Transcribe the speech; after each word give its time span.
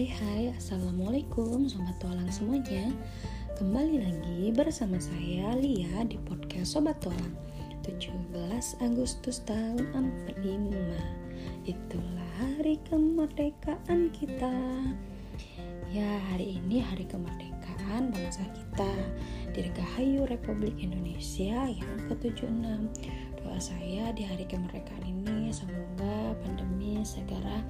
Hai 0.00 0.08
hai, 0.16 0.44
Assalamualaikum. 0.56 1.68
Sobat 1.68 1.92
Tualang 2.00 2.32
semuanya. 2.32 2.88
Kembali 3.60 4.00
lagi 4.00 4.48
bersama 4.48 4.96
saya 4.96 5.52
Lia 5.60 6.08
di 6.08 6.16
podcast 6.24 6.72
Sobat 6.72 7.04
Tualang. 7.04 7.36
17 7.84 8.08
Agustus 8.80 9.44
tahun 9.44 9.92
45 10.40 11.68
Itulah 11.68 12.32
hari 12.40 12.80
kemerdekaan 12.88 14.08
kita. 14.16 14.56
Ya 15.92 16.16
hari 16.32 16.56
ini 16.56 16.80
hari 16.80 17.04
kemerdekaan 17.04 18.08
bangsa 18.08 18.48
kita. 18.56 18.88
Dirgahayu 19.52 20.24
Republik 20.24 20.80
Indonesia 20.80 21.68
yang 21.68 22.08
ke-76 22.08 22.88
Doa 23.36 23.60
saya 23.60 24.16
di 24.16 24.24
hari 24.24 24.48
kemerdekaan 24.48 25.04
ini 25.04 25.52
semoga 25.52 26.32
pandemi 26.40 27.00
segera 27.04 27.64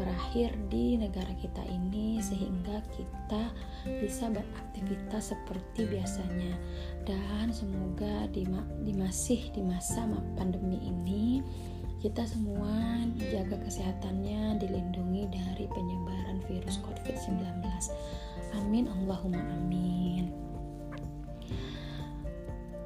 berakhir 0.00 0.56
di 0.72 0.96
negara 0.96 1.32
kita 1.36 1.60
ini 1.68 2.20
sehingga 2.22 2.80
kita 2.96 3.52
bisa 4.00 4.32
beraktivitas 4.32 5.36
seperti 5.36 5.88
biasanya. 5.90 6.54
Dan 7.04 7.52
semoga 7.52 8.28
di, 8.32 8.48
di 8.86 8.92
masih 8.96 9.52
di 9.52 9.60
masa 9.60 10.08
pandemi 10.38 10.80
ini 10.80 11.42
kita 12.02 12.26
semua 12.26 13.06
jaga 13.30 13.54
kesehatannya 13.62 14.58
dilindungi 14.58 15.30
dari 15.30 15.70
penyebaran 15.70 16.42
virus 16.50 16.82
COVID-19 16.82 17.62
amin 18.58 18.90
Allahumma 18.90 19.40
amin. 19.54 20.32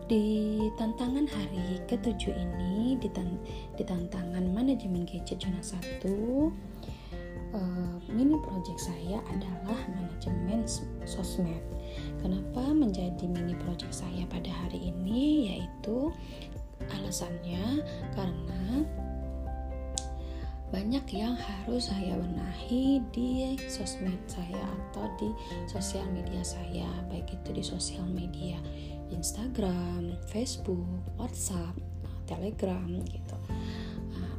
Di 0.07 0.63
tantangan 0.79 1.27
hari 1.27 1.83
ketujuh 1.91 2.31
ini 2.31 2.95
di, 3.03 3.11
tantangan 3.83 4.47
manajemen 4.55 5.03
gadget 5.03 5.43
zona 5.43 5.59
1 5.59 6.07
uh, 7.57 7.97
mini 8.13 8.37
project 8.45 8.79
saya 8.79 9.19
adalah 9.33 9.81
manajemen 9.97 10.63
sosmed. 11.09 11.65
Kenapa 12.21 12.63
menjadi 12.77 13.25
mini 13.25 13.57
project 13.65 13.97
saya 14.05 14.29
pada 14.29 14.53
hari 14.53 14.93
ini? 14.93 15.51
Yaitu 15.51 16.13
alasannya 16.93 17.83
karena 18.15 18.85
banyak 20.75 21.07
yang 21.15 21.39
harus 21.39 21.89
saya 21.89 22.19
benahi 22.19 23.01
di 23.15 23.57
sosmed 23.71 24.19
saya 24.27 24.67
atau 24.91 25.07
di 25.17 25.31
sosial 25.71 26.05
media 26.11 26.43
saya, 26.43 26.91
baik 27.07 27.33
itu 27.33 27.51
di 27.55 27.63
sosial 27.63 28.05
media 28.11 28.59
Instagram, 29.15 30.19
Facebook, 30.27 30.83
WhatsApp, 31.15 31.79
Telegram 32.27 32.91
gitu. 33.07 33.39
Nah, 34.11 34.35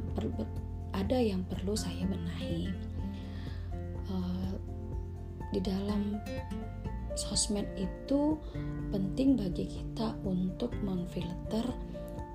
ada 0.92 1.16
yang 1.16 1.48
perlu 1.48 1.72
saya 1.72 2.04
benahi 2.04 2.68
uh, 4.12 4.52
di 5.52 5.60
dalam 5.64 6.20
sosmed 7.16 7.66
itu 7.74 8.38
penting 8.94 9.34
bagi 9.34 9.66
kita 9.66 10.14
untuk 10.22 10.70
memfilter 10.84 11.66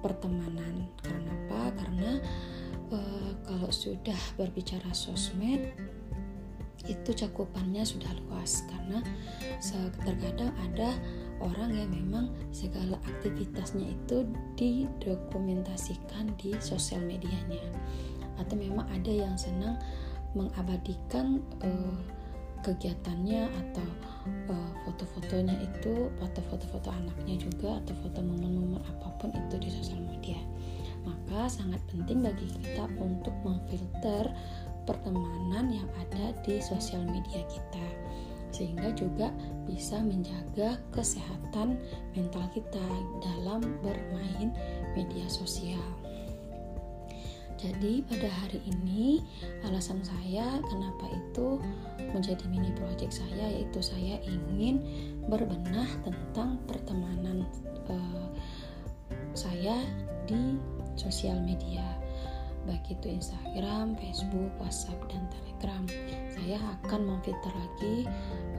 pertemanan. 0.04 0.90
Karena 1.00 1.32
apa? 1.32 1.62
Karena 1.80 2.12
uh, 2.92 3.32
kalau 3.48 3.72
sudah 3.72 4.18
berbicara 4.36 4.92
sosmed 4.92 5.72
itu 6.84 7.16
cakupannya 7.16 7.88
sudah 7.88 8.12
luas 8.28 8.68
karena 8.68 9.00
terkadang 10.04 10.52
ada 10.68 10.92
orang 11.40 11.72
yang 11.72 11.88
memang 11.88 12.36
segala 12.52 13.00
aktivitasnya 13.08 13.96
itu 13.96 14.28
didokumentasikan 14.60 16.36
di 16.36 16.52
sosial 16.60 17.00
medianya 17.08 17.64
atau 18.36 18.60
memang 18.60 18.84
ada 18.92 19.08
yang 19.08 19.40
senang 19.40 19.80
mengabadikan 20.34 21.42
uh, 21.62 21.98
kegiatannya 22.64 23.50
atau 23.52 23.88
uh, 24.50 24.72
foto-fotonya 24.88 25.56
itu 25.62 26.10
atau 26.24 26.42
foto-foto 26.48 26.90
anaknya 26.90 27.36
juga 27.38 27.80
atau 27.84 27.94
foto 28.02 28.20
momen-momen 28.24 28.80
apa 28.82 29.08
pun 29.20 29.30
itu 29.36 29.56
di 29.60 29.70
sosial 29.70 30.00
media 30.00 30.40
maka 31.04 31.52
sangat 31.52 31.84
penting 31.92 32.24
bagi 32.24 32.48
kita 32.48 32.88
untuk 32.96 33.36
memfilter 33.44 34.32
pertemanan 34.88 35.72
yang 35.72 35.90
ada 36.00 36.32
di 36.44 36.60
sosial 36.64 37.04
media 37.04 37.44
kita 37.52 37.86
sehingga 38.54 38.94
juga 38.94 39.34
bisa 39.66 39.98
menjaga 40.00 40.78
kesehatan 40.94 41.82
mental 42.14 42.46
kita 42.54 42.86
dalam 43.26 43.66
bermain 43.82 44.54
media 44.94 45.26
sosial. 45.26 46.03
Jadi 47.64 48.04
pada 48.04 48.28
hari 48.28 48.60
ini 48.68 49.24
alasan 49.64 50.04
saya 50.04 50.60
kenapa 50.68 51.08
itu 51.16 51.64
menjadi 52.12 52.44
mini 52.52 52.76
project 52.76 53.16
saya 53.16 53.56
yaitu 53.56 53.80
saya 53.80 54.20
ingin 54.28 54.84
berbenah 55.32 55.88
tentang 56.04 56.60
pertemanan 56.68 57.48
uh, 57.88 58.28
saya 59.32 59.80
di 60.28 60.60
sosial 61.00 61.40
media 61.40 61.93
baik 62.64 62.96
itu 62.96 63.20
Instagram, 63.20 64.00
Facebook, 64.00 64.52
WhatsApp 64.60 65.00
dan 65.12 65.28
Telegram. 65.28 65.84
Saya 66.32 66.58
akan 66.80 67.02
memfilter 67.08 67.54
lagi 67.56 68.08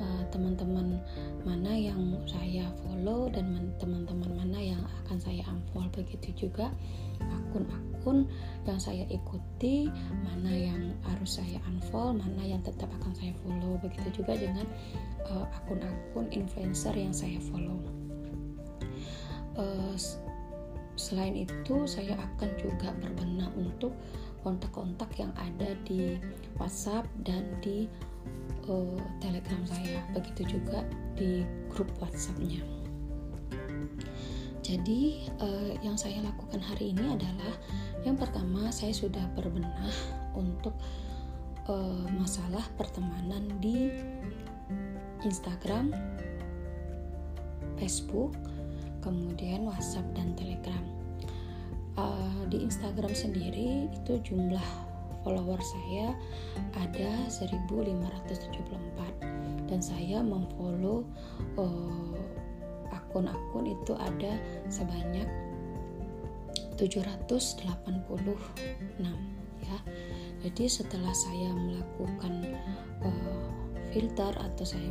eh, 0.01 0.23
teman-teman 0.33 0.97
uh, 0.97 1.41
mana 1.45 1.73
yang 1.77 2.17
saya 2.25 2.69
follow 2.81 3.29
dan 3.29 3.73
teman-teman 3.77 4.31
mana 4.33 4.59
yang 4.61 4.83
akan 5.05 5.17
saya 5.21 5.45
unfollow. 5.49 5.89
Begitu 5.93 6.49
juga 6.49 6.73
akun-akun 7.21 8.29
yang 8.65 8.81
saya 8.81 9.05
ikuti, 9.13 9.89
mana 10.25 10.53
yang 10.53 10.97
harus 11.05 11.41
saya 11.41 11.61
unfollow, 11.69 12.17
mana 12.17 12.43
yang 12.45 12.61
tetap 12.65 12.89
akan 13.01 13.13
saya 13.13 13.33
follow. 13.45 13.77
Begitu 13.81 14.25
juga 14.25 14.37
dengan 14.37 14.65
uh, 15.29 15.47
akun-akun 15.61 16.29
influencer 16.33 16.93
yang 16.97 17.13
saya 17.13 17.37
follow. 17.53 17.81
Uh, 19.55 19.95
selain 20.95 21.35
itu 21.35 21.87
saya 21.87 22.15
akan 22.19 22.51
juga 22.59 22.95
berbenah 23.03 23.51
untuk 23.59 23.95
kontak-kontak 24.45 25.09
yang 25.17 25.33
ada 25.41 25.73
di 25.89 26.21
WhatsApp 26.61 27.09
dan 27.25 27.49
di 27.65 27.89
uh, 28.69 29.01
Telegram 29.19 29.63
saya. 29.65 30.05
Begitu 30.13 30.61
juga 30.61 30.85
di 31.17 31.43
grup 31.73 31.89
WhatsAppnya. 31.99 32.61
Jadi 34.65 35.29
uh, 35.45 35.77
yang 35.85 35.97
saya 35.97 36.25
lakukan 36.25 36.61
hari 36.61 36.97
ini 36.97 37.05
adalah 37.13 37.53
yang 38.05 38.17
pertama 38.17 38.73
saya 38.73 38.97
sudah 38.97 39.25
berbenah 39.37 39.93
untuk 40.33 40.73
uh, 41.69 42.05
masalah 42.17 42.65
pertemanan 42.81 43.49
di 43.61 43.93
Instagram, 45.25 45.93
Facebook, 47.77 48.33
kemudian 49.05 49.69
WhatsApp 49.69 50.09
dan 50.17 50.33
Telegram. 50.33 50.81
Uh, 51.95 52.43
di 52.51 52.59
Instagram 52.65 53.15
sendiri 53.15 53.87
itu 53.93 54.19
jumlah 54.25 54.65
follower 55.23 55.61
saya 55.63 56.11
ada 56.75 57.31
1574 57.31 59.71
dan 59.71 59.79
saya 59.79 60.19
memfollow 60.25 61.07
uh, 61.55 62.19
akun-akun 62.91 63.71
itu 63.71 63.95
ada 63.95 64.35
sebanyak 64.67 65.29
786 66.75 67.63
ya. 69.63 69.79
Jadi 70.45 70.65
setelah 70.69 71.15
saya 71.15 71.55
melakukan 71.55 72.59
uh, 73.07 73.47
filter 73.95 74.35
atau 74.35 74.65
saya 74.67 74.91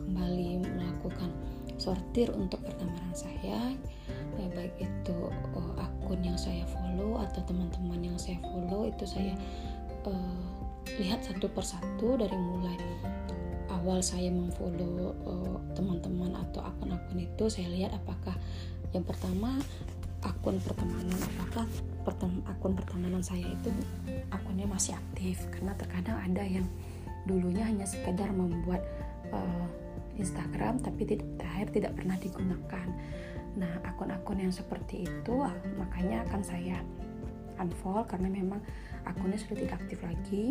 kembali 0.00 0.64
melakukan 0.64 1.28
sortir 1.88 2.28
untuk 2.36 2.60
pertemanan 2.60 3.12
saya 3.16 3.72
ya 4.38 4.46
baik 4.54 4.76
itu 4.78 5.18
uh, 5.56 5.74
akun 5.80 6.20
yang 6.22 6.36
saya 6.38 6.62
follow 6.68 7.18
atau 7.24 7.40
teman-teman 7.48 8.12
yang 8.12 8.18
saya 8.20 8.38
follow 8.44 8.86
itu 8.86 9.04
saya 9.08 9.34
uh, 10.04 10.44
lihat 11.00 11.24
satu 11.24 11.48
persatu 11.50 12.20
dari 12.20 12.36
mulai 12.36 12.76
awal 13.72 14.04
saya 14.04 14.30
memfollow 14.30 15.16
uh, 15.26 15.58
teman-teman 15.72 16.36
atau 16.48 16.62
akun-akun 16.62 17.24
itu 17.24 17.44
saya 17.50 17.66
lihat 17.72 17.96
apakah 17.96 18.36
yang 18.92 19.02
pertama 19.02 19.58
akun 20.22 20.58
pertemanan 20.62 21.18
apakah 21.36 21.66
pertem 22.02 22.42
akun 22.48 22.72
pertemanan 22.74 23.22
saya 23.22 23.46
itu 23.46 23.70
akunnya 24.32 24.66
masih 24.66 24.96
aktif. 24.96 25.44
Karena 25.52 25.76
terkadang 25.76 26.18
ada 26.18 26.42
yang 26.42 26.66
dulunya 27.28 27.68
hanya 27.68 27.84
sekedar 27.84 28.32
membuat 28.32 28.80
uh, 29.30 29.66
Instagram 30.18 30.82
tapi 30.82 31.06
terakhir 31.38 31.70
tidak 31.72 31.92
pernah 31.94 32.18
digunakan. 32.18 32.86
Nah, 33.58 33.72
akun-akun 33.82 34.38
yang 34.38 34.54
seperti 34.54 35.06
itu 35.08 35.34
ah, 35.42 35.54
makanya 35.78 36.22
akan 36.30 36.42
saya 36.42 36.78
unfollow 37.58 38.06
karena 38.06 38.30
memang 38.30 38.62
akunnya 39.06 39.38
sudah 39.38 39.56
tidak 39.58 39.74
aktif 39.82 39.98
lagi. 40.02 40.44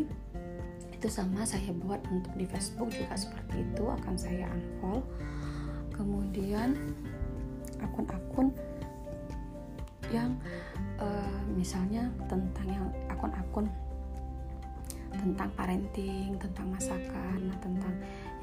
Itu 0.91 1.07
sama 1.07 1.45
saya 1.45 1.71
buat 1.77 2.01
untuk 2.09 2.33
di 2.35 2.49
Facebook 2.49 2.89
juga 2.91 3.15
seperti 3.15 3.63
itu 3.63 3.83
akan 3.85 4.15
saya 4.17 4.49
unfollow. 4.51 5.03
Kemudian 5.95 6.75
akun-akun 7.79 8.53
yang 10.07 10.39
uh, 11.03 11.39
misalnya 11.51 12.07
tentang 12.31 12.67
yang 12.67 12.87
akun-akun 13.11 13.67
tentang 15.17 15.49
parenting 15.57 16.37
tentang 16.37 16.67
masakan 16.71 17.49
nah, 17.49 17.57
tentang 17.59 17.93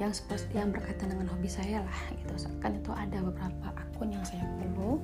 yang 0.03 0.11
seperti 0.11 0.59
yang 0.59 0.75
berkaitan 0.75 1.15
dengan 1.15 1.31
hobi 1.31 1.47
saya 1.47 1.83
lah 1.83 2.01
gitu. 2.19 2.35
Kan 2.59 2.75
itu 2.75 2.91
ada 2.91 3.19
beberapa 3.23 3.67
akun 3.79 4.11
yang 4.11 4.25
saya 4.27 4.43
follow. 4.59 4.99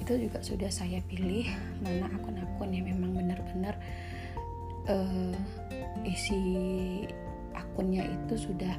Itu 0.00 0.16
juga 0.16 0.40
sudah 0.40 0.70
saya 0.72 1.04
pilih 1.04 1.44
mana 1.84 2.08
akun-akun 2.16 2.72
yang 2.72 2.88
memang 2.88 3.12
benar-benar 3.12 3.76
uh, 4.88 5.36
isi 6.08 6.40
akunnya 7.52 8.08
itu 8.08 8.48
sudah 8.48 8.74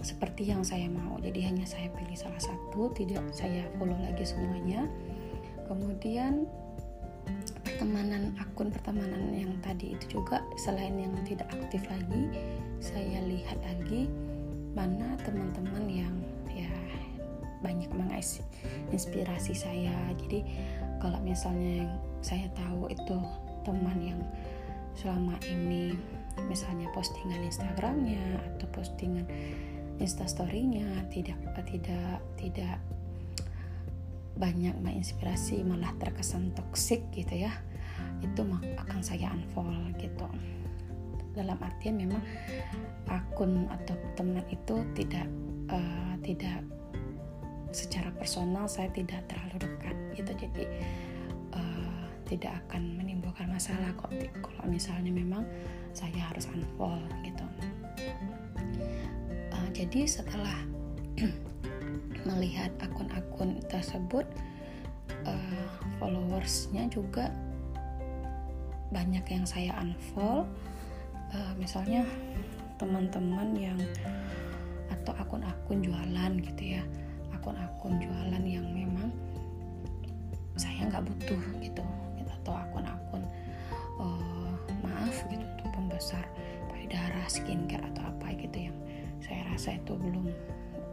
seperti 0.00 0.48
yang 0.48 0.64
saya 0.64 0.88
mau. 0.88 1.20
Jadi 1.20 1.44
hanya 1.44 1.68
saya 1.68 1.92
pilih 1.92 2.16
salah 2.16 2.40
satu 2.40 2.88
tidak 2.96 3.20
saya 3.36 3.68
follow 3.76 3.96
lagi 4.00 4.24
semuanya. 4.24 4.88
Kemudian 5.68 6.48
pertemanan 7.80 8.36
akun 8.36 8.68
pertemanan 8.68 9.32
yang 9.32 9.56
tadi 9.64 9.96
itu 9.96 10.20
juga 10.20 10.44
selain 10.60 11.00
yang 11.00 11.16
tidak 11.24 11.48
aktif 11.48 11.80
lagi 11.88 12.28
saya 12.76 13.24
lihat 13.24 13.56
lagi 13.64 14.04
mana 14.76 15.16
teman-teman 15.24 15.88
yang 15.88 16.12
ya 16.52 16.68
banyak 17.64 17.88
menginspirasi 17.88 19.56
saya. 19.56 19.96
Jadi 20.20 20.44
kalau 21.00 21.24
misalnya 21.24 21.88
yang 21.88 21.92
saya 22.20 22.52
tahu 22.52 22.92
itu 22.92 23.16
teman 23.64 23.96
yang 24.04 24.20
selama 24.92 25.40
ini 25.48 25.96
misalnya 26.52 26.84
postingan 26.92 27.48
Instagramnya 27.48 28.44
atau 28.44 28.68
postingan 28.76 29.24
instastorynya 29.96 30.84
tidak 31.08 31.40
tidak 31.64 32.20
tidak 32.36 32.76
banyak 34.40 34.72
menginspirasi 34.80 35.60
malah 35.60 35.92
terkesan 36.00 36.56
toksik 36.56 37.04
gitu 37.12 37.44
ya 37.44 37.52
itu 38.24 38.40
akan 38.80 39.00
saya 39.04 39.32
unfollow 39.32 39.92
gitu. 40.00 40.28
Dalam 41.36 41.56
artian 41.60 42.00
memang 42.00 42.20
akun 43.08 43.68
atau 43.68 43.96
teman 44.16 44.44
itu 44.48 44.80
tidak 44.96 45.28
uh, 45.72 46.14
tidak 46.24 46.64
secara 47.70 48.10
personal 48.18 48.66
saya 48.66 48.90
tidak 48.90 49.22
terlalu 49.30 49.62
dekat 49.62 49.96
gitu 50.18 50.32
jadi 50.34 50.64
uh, 51.54 52.04
tidak 52.26 52.58
akan 52.66 52.98
menimbulkan 52.98 53.48
masalah 53.48 53.92
kok. 53.96 54.10
Kalau 54.40 54.64
misalnya 54.68 55.12
memang 55.12 55.44
saya 55.92 56.32
harus 56.32 56.48
unfollow 56.50 57.00
gitu. 57.24 57.46
Uh, 59.52 59.68
jadi 59.72 60.04
setelah 60.08 60.58
melihat 62.28 62.70
akun-akun 62.80 63.60
tersebut 63.68 64.26
uh, 65.24 65.64
followersnya 65.98 66.88
juga 66.92 67.32
banyak 68.90 69.22
yang 69.30 69.46
saya 69.46 69.72
unfollow. 69.78 70.44
Uh, 71.30 71.54
misalnya 71.62 72.02
teman-teman 72.74 73.54
yang 73.54 73.78
atau 74.90 75.14
akun-akun 75.14 75.78
jualan 75.78 76.32
gitu 76.42 76.74
ya 76.74 76.82
akun-akun 77.30 78.02
jualan 78.02 78.44
yang 78.44 78.66
memang 78.74 79.14
saya 80.58 80.90
nggak 80.90 81.06
butuh 81.06 81.40
gitu, 81.62 81.80
atau 82.40 82.52
akun-akun 82.52 83.22
uh, 83.96 84.52
maaf 84.82 85.16
gitu 85.30 85.40
untuk 85.40 85.68
pembesar 85.72 86.24
payudara 86.68 87.22
skincare 87.30 87.84
atau 87.94 88.02
apa 88.10 88.34
gitu 88.36 88.68
yang 88.68 88.76
saya 89.22 89.40
rasa 89.54 89.78
itu 89.78 89.94
belum 89.96 90.28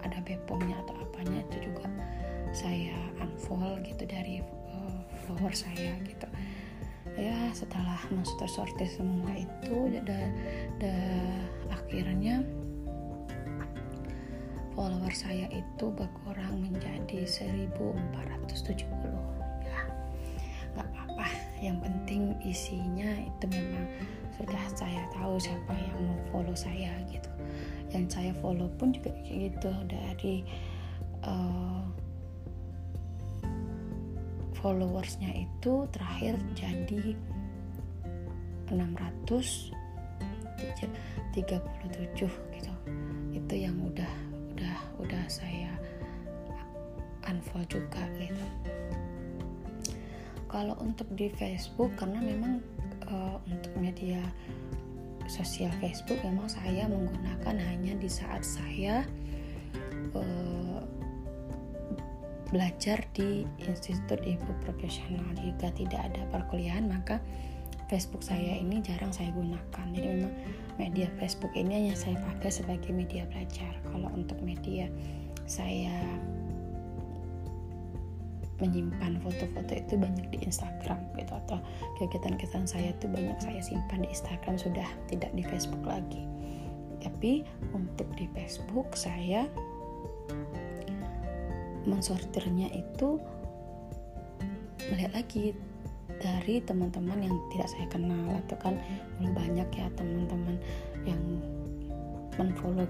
ada 0.03 0.19
bepomnya 0.25 0.75
atau 0.85 0.95
apanya 1.01 1.41
itu 1.49 1.71
juga 1.71 1.89
saya 2.51 2.95
unfollow 3.21 3.77
gitu 3.83 4.03
dari 4.05 4.41
uh, 4.73 5.01
follower 5.25 5.53
saya 5.53 5.97
gitu. 6.05 6.27
Ya 7.17 7.49
setelah 7.55 7.97
masuk 8.13 8.37
tersortir 8.45 8.85
semua 8.93 9.33
itu 9.33 9.89
da, 10.05 10.21
da, 10.77 10.93
akhirnya 11.73 12.45
follower 14.77 15.09
saya 15.09 15.49
itu 15.49 15.85
berkurang 15.89 16.61
menjadi 16.61 17.25
1470 17.25 17.73
ya 17.73 18.77
nggak 18.77 18.85
apa-apa 18.93 19.06
yang 21.57 21.81
penting 21.81 22.37
isinya 22.45 23.09
itu 23.17 23.45
memang 23.49 23.85
sudah 24.37 24.63
saya 24.77 25.01
tahu 25.09 25.41
siapa 25.41 25.73
yang 25.73 25.97
mau 26.05 26.19
follow 26.29 26.53
saya 26.53 26.93
gitu. 27.09 27.29
Yang 27.89 28.05
saya 28.13 28.31
follow 28.37 28.69
pun 28.77 28.93
juga 28.93 29.09
kayak 29.25 29.57
gitu 29.57 29.71
dari 29.89 30.35
uh, 31.25 31.81
followersnya 34.61 35.47
itu 35.49 35.89
terakhir 35.89 36.37
jadi 36.53 37.17
637 38.69 39.73
gitu. 42.53 42.73
Itu 43.33 43.53
yang 43.57 43.77
udah 43.81 44.13
udah 44.53 44.77
udah 45.01 45.23
saya 45.25 45.73
unfollow 47.25 47.65
juga 47.65 48.05
gitu 48.21 48.45
kalau 50.47 50.75
untuk 50.79 51.07
di 51.15 51.27
Facebook 51.35 51.91
karena 51.99 52.19
memang 52.23 52.63
uh, 53.07 53.37
untuk 53.47 53.71
media 53.79 54.19
sosial 55.27 55.71
Facebook 55.83 56.17
memang 56.23 56.47
saya 56.47 56.87
menggunakan 56.87 57.55
hanya 57.59 57.93
di 57.99 58.07
saat 58.07 58.47
saya 58.47 59.03
uh, 60.15 60.81
belajar 62.47 63.03
di 63.11 63.43
Institut 63.67 64.23
Ibu 64.23 64.51
Profesional. 64.63 65.27
Jika 65.35 65.67
tidak 65.75 65.99
ada 66.11 66.23
perkuliahan 66.31 66.87
maka 66.87 67.19
Facebook 67.91 68.23
saya 68.23 68.59
ini 68.59 68.79
jarang 68.83 69.11
saya 69.11 69.31
gunakan. 69.35 69.85
Jadi 69.95 70.07
memang 70.07 70.33
media 70.79 71.07
Facebook 71.19 71.51
ini 71.55 71.87
hanya 71.87 71.95
saya 71.95 72.19
pakai 72.23 72.51
sebagai 72.51 72.91
media 72.95 73.27
belajar. 73.27 73.71
Kalau 73.91 74.11
untuk 74.15 74.39
media 74.43 74.87
saya 75.47 75.95
menyimpan 78.57 79.21
foto-foto 79.21 79.73
itu 79.77 79.93
banyak 79.97 80.27
di 80.33 80.37
Instagram 80.41 80.97
gitu 81.17 81.33
atau 81.45 81.61
kegiatan-kegiatan 82.01 82.65
saya 82.65 82.89
itu 82.93 83.05
banyak 83.05 83.37
saya 83.37 83.61
simpan 83.61 84.01
di 84.01 84.09
Instagram 84.09 84.55
sudah 84.57 84.87
tidak 85.09 85.29
di 85.37 85.43
Facebook 85.45 85.85
lagi. 85.85 86.25
Tapi 86.97 87.45
untuk 87.71 88.09
di 88.17 88.25
Facebook 88.33 88.97
saya 88.97 89.45
mensortirnya 91.87 92.73
itu 92.73 93.21
melihat 94.91 95.23
lagi 95.23 95.55
dari 96.17 96.59
teman-teman 96.65 97.21
yang 97.21 97.35
tidak 97.53 97.69
saya 97.69 97.85
kenal 97.93 98.25
atau 98.45 98.57
kan 98.57 98.75
dulu 99.21 99.31
banyak 99.37 99.69
ya 99.69 99.87
teman-teman 99.93 100.57
yang 101.05 101.21
menfollow 102.41 102.85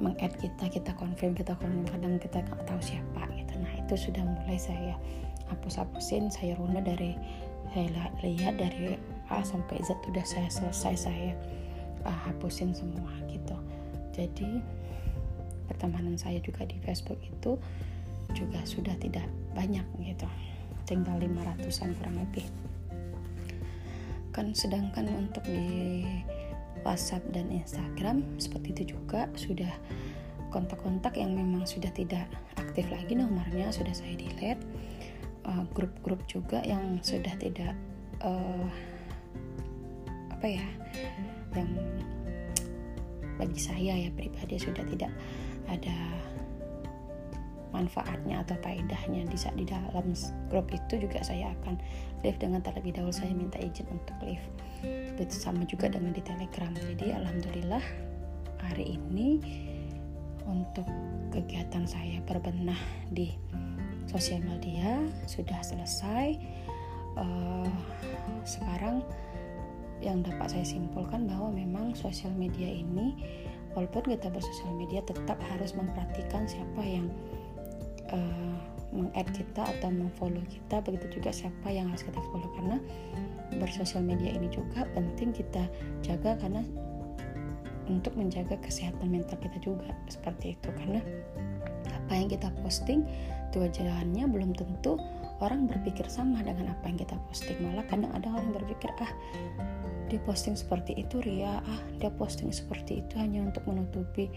meng-add 0.00 0.32
kita 0.40 0.66
kita 0.72 0.92
confirm 0.96 1.36
kita 1.36 1.52
confirm. 1.60 1.84
Kadang 1.86 2.16
kita 2.16 2.40
nggak 2.40 2.64
tahu 2.64 2.80
siapa 2.80 3.22
gitu. 3.36 3.52
Nah 3.60 3.72
itu 3.76 3.94
sudah 3.94 4.24
mulai 4.24 4.56
saya 4.56 4.96
hapus-hapusin 5.52 6.32
saya 6.32 6.56
runda 6.56 6.80
dari 6.80 7.14
saya 7.70 7.86
lihat 8.24 8.58
dari 8.58 8.98
A 9.30 9.44
sampai 9.46 9.78
Z 9.86 9.94
sudah 10.02 10.24
saya 10.26 10.48
selesai 10.50 10.94
saya 11.06 11.32
uh, 12.02 12.18
hapusin 12.26 12.74
semua 12.74 13.12
gitu. 13.30 13.54
Jadi 14.10 14.58
pertemanan 15.70 16.18
saya 16.18 16.42
juga 16.42 16.66
di 16.66 16.80
Facebook 16.82 17.20
itu 17.22 17.54
juga 18.34 18.58
sudah 18.66 18.94
tidak 18.98 19.26
banyak 19.54 19.86
gitu. 20.02 20.26
Tinggal 20.88 21.22
500an 21.22 21.94
kurang 21.94 22.16
lebih. 22.18 22.46
Kan 24.34 24.54
sedangkan 24.54 25.06
untuk 25.14 25.42
di 25.46 26.02
WhatsApp 26.82 27.24
dan 27.32 27.52
Instagram 27.52 28.24
seperti 28.40 28.72
itu 28.76 28.96
juga 28.96 29.28
sudah 29.36 29.70
kontak-kontak 30.50 31.14
yang 31.14 31.32
memang 31.32 31.62
sudah 31.62 31.88
tidak 31.94 32.26
aktif 32.58 32.90
lagi 32.90 33.14
nomornya 33.14 33.70
sudah 33.70 33.94
saya 33.94 34.18
delete. 34.18 34.60
Uh, 35.40 35.64
grup-grup 35.72 36.20
juga 36.28 36.60
yang 36.68 37.00
sudah 37.00 37.32
tidak 37.40 37.72
uh, 38.20 38.68
apa 40.28 40.46
ya 40.46 40.66
yang 41.56 41.70
bagi 43.40 43.56
saya 43.56 43.96
ya 43.96 44.12
pribadi 44.12 44.60
sudah 44.60 44.84
tidak 44.84 45.08
ada 45.72 45.96
manfaatnya 47.70 48.42
atau 48.42 48.58
faedahnya 48.62 49.26
di 49.26 49.38
saat 49.38 49.54
di 49.54 49.66
dalam 49.66 50.12
grup 50.50 50.70
itu 50.74 51.06
juga 51.06 51.22
saya 51.22 51.54
akan 51.60 51.78
live 52.22 52.38
dengan 52.38 52.60
terlebih 52.62 52.98
dahulu. 52.98 53.14
Saya 53.14 53.32
minta 53.34 53.58
izin 53.58 53.86
untuk 53.90 54.16
live. 54.22 54.46
Itu 55.18 55.36
sama 55.36 55.62
juga 55.66 55.90
dengan 55.90 56.14
di 56.14 56.22
telegram. 56.22 56.72
Jadi 56.74 57.14
alhamdulillah 57.14 57.84
hari 58.60 58.98
ini 58.98 59.40
untuk 60.48 60.86
kegiatan 61.30 61.86
saya 61.86 62.18
berbenah 62.26 62.78
di 63.14 63.30
sosial 64.10 64.42
media 64.42 64.98
sudah 65.30 65.62
selesai. 65.62 66.34
Uh, 67.18 67.66
sekarang 68.46 69.02
yang 70.00 70.24
dapat 70.24 70.48
saya 70.48 70.64
simpulkan 70.64 71.28
bahwa 71.28 71.52
memang 71.52 71.92
sosial 71.92 72.32
media 72.32 72.66
ini 72.66 73.12
walaupun 73.76 74.08
kita 74.08 74.32
bersosial 74.32 74.72
media 74.74 75.04
tetap 75.04 75.36
harus 75.52 75.76
memperhatikan 75.76 76.48
siapa 76.48 76.82
yang 76.82 77.06
uh, 78.12 78.56
meng-add 78.90 79.30
kita 79.30 79.62
atau 79.78 79.88
memfollow 79.90 80.42
kita 80.50 80.82
begitu 80.82 81.20
juga 81.20 81.30
siapa 81.30 81.68
yang 81.70 81.90
harus 81.90 82.02
kita 82.02 82.18
follow. 82.30 82.50
Karena 82.58 82.76
bersosial 83.58 84.02
media 84.02 84.30
ini 84.34 84.50
juga 84.50 84.86
penting 84.94 85.34
kita 85.34 85.66
jaga 86.02 86.38
karena 86.38 86.62
untuk 87.90 88.14
menjaga 88.14 88.54
kesehatan 88.62 89.10
mental 89.10 89.38
kita 89.42 89.58
juga 89.62 89.90
seperti 90.06 90.54
itu. 90.58 90.68
Karena 90.74 91.02
apa 91.90 92.12
yang 92.14 92.30
kita 92.30 92.50
posting 92.62 93.06
tujuannya 93.50 94.26
belum 94.30 94.54
tentu 94.54 94.98
orang 95.42 95.66
berpikir 95.66 96.06
sama 96.06 96.42
dengan 96.42 96.70
apa 96.70 96.84
yang 96.86 96.98
kita 96.98 97.18
posting. 97.30 97.58
Malah 97.62 97.86
kadang 97.90 98.10
ada 98.14 98.30
orang 98.30 98.50
berpikir 98.54 98.90
ah 99.02 99.10
dia 100.10 100.18
posting 100.26 100.58
seperti 100.58 100.98
itu 100.98 101.22
ria. 101.22 101.62
Ah 101.62 101.80
dia 101.98 102.10
posting 102.14 102.50
seperti 102.50 103.02
itu 103.06 103.14
hanya 103.18 103.46
untuk 103.46 103.62
menutupi 103.66 104.30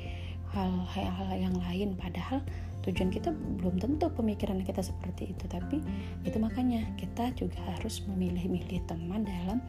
hal-hal 0.53 1.29
yang 1.33 1.55
lain. 1.57 1.97
Padahal 1.97 2.39
tujuan 2.85 3.09
kita 3.09 3.31
belum 3.59 3.79
tentu 3.79 4.11
pemikiran 4.13 4.61
kita 4.61 4.85
seperti 4.85 5.33
itu. 5.33 5.45
Tapi 5.49 5.81
itu 6.23 6.37
makanya 6.37 6.85
kita 6.99 7.33
juga 7.33 7.57
harus 7.75 8.05
memilih-milih 8.05 8.83
teman 8.85 9.25
dalam 9.25 9.63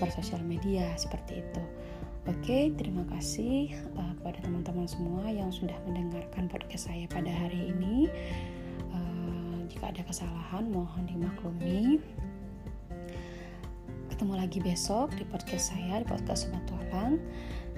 bersosial 0.00 0.40
media 0.40 0.88
seperti 0.96 1.44
itu. 1.44 1.62
Oke 2.28 2.68
terima 2.76 3.02
kasih 3.08 3.72
uh, 3.96 4.12
kepada 4.20 4.44
teman-teman 4.44 4.84
semua 4.84 5.24
yang 5.32 5.48
sudah 5.48 5.76
mendengarkan 5.88 6.52
podcast 6.52 6.92
saya 6.92 7.08
pada 7.08 7.32
hari 7.32 7.72
ini. 7.72 8.06
Uh, 8.92 9.64
jika 9.72 9.88
ada 9.88 10.02
kesalahan 10.04 10.68
mohon 10.68 11.08
dimaklumi. 11.08 11.96
Ketemu 14.12 14.36
lagi 14.36 14.60
besok 14.60 15.16
di 15.16 15.24
podcast 15.24 15.72
saya 15.72 16.04
di 16.04 16.06
podcast 16.06 16.44
Sobat 16.44 16.60
Tualang 16.68 17.16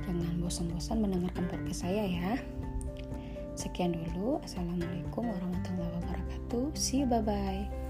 jangan 0.05 0.37
bosan-bosan 0.43 0.99
mendengarkan 1.03 1.45
podcast 1.51 1.87
saya 1.87 2.05
ya 2.05 2.35
Sekian 3.53 3.93
dulu. 3.93 4.41
Assalamualaikum 4.43 5.29
warahmatullahi 5.29 5.93
wabarakatuh. 6.01 6.73
See 6.73 7.05
you, 7.05 7.07
bye-bye. 7.07 7.82